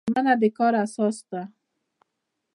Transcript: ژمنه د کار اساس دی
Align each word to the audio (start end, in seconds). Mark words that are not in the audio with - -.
ژمنه 0.09 0.33
د 0.41 0.43
کار 0.57 0.73
اساس 0.83 1.17
دی 1.29 1.41